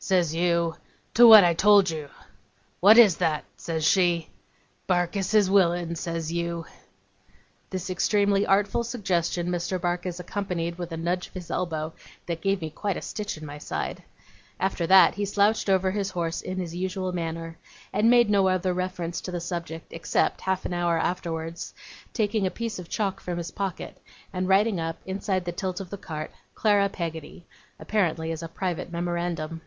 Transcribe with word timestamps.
Says 0.00 0.32
you, 0.32 0.76
"To 1.14 1.26
what 1.26 1.42
I 1.42 1.54
told 1.54 1.90
you." 1.90 2.08
"What 2.78 2.98
is 2.98 3.16
that?" 3.16 3.44
says 3.56 3.84
she. 3.84 4.30
"Barkis 4.86 5.34
is 5.34 5.50
willin'," 5.50 5.96
says 5.96 6.32
you.' 6.32 6.66
This 7.70 7.90
extremely 7.90 8.46
artful 8.46 8.84
suggestion 8.84 9.48
Mr. 9.48 9.78
Barkis 9.78 10.20
accompanied 10.20 10.78
with 10.78 10.92
a 10.92 10.96
nudge 10.96 11.26
of 11.26 11.32
his 11.34 11.50
elbow 11.50 11.92
that 12.26 12.40
gave 12.40 12.60
me 12.60 12.70
quite 12.70 12.96
a 12.96 13.02
stitch 13.02 13.36
in 13.36 13.44
my 13.44 13.58
side. 13.58 14.04
After 14.60 14.86
that, 14.86 15.16
he 15.16 15.24
slouched 15.24 15.68
over 15.68 15.90
his 15.90 16.10
horse 16.10 16.42
in 16.42 16.58
his 16.58 16.76
usual 16.76 17.10
manner; 17.12 17.58
and 17.92 18.08
made 18.08 18.30
no 18.30 18.46
other 18.46 18.72
reference 18.72 19.20
to 19.22 19.32
the 19.32 19.40
subject 19.40 19.92
except, 19.92 20.42
half 20.42 20.64
an 20.64 20.72
hour 20.72 20.96
afterwards, 20.96 21.74
taking 22.14 22.46
a 22.46 22.52
piece 22.52 22.78
of 22.78 22.88
chalk 22.88 23.20
from 23.20 23.36
his 23.36 23.50
pocket, 23.50 24.00
and 24.32 24.46
writing 24.48 24.78
up, 24.78 25.00
inside 25.04 25.44
the 25.44 25.52
tilt 25.52 25.80
of 25.80 25.90
the 25.90 25.98
cart, 25.98 26.30
'Clara 26.54 26.88
Peggotty' 26.88 27.44
apparently 27.80 28.30
as 28.30 28.44
a 28.44 28.48
private 28.48 28.92
memorandum. 28.92 29.60